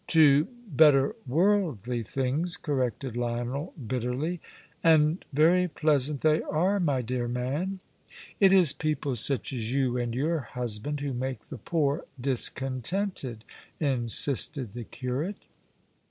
"To 0.07 0.45
better 0.67 1.15
worldly 1.27 2.01
things," 2.01 2.57
corrected 2.57 3.15
Lionel, 3.15 3.71
bitterly. 3.75 4.41
"And 4.83 5.23
very 5.31 5.67
pleasant 5.67 6.21
they 6.21 6.41
are, 6.41 6.79
my 6.79 7.03
dear 7.03 7.27
man." 7.27 7.81
"It 8.39 8.51
is 8.51 8.73
people 8.73 9.15
such 9.15 9.53
as 9.53 9.71
you 9.75 9.97
and 9.97 10.15
your 10.15 10.39
husband 10.39 11.01
who 11.01 11.13
make 11.13 11.41
the 11.41 11.59
poor 11.59 12.05
discontented," 12.19 13.45
insisted 13.79 14.73
the 14.73 14.85
curate. 14.85 15.45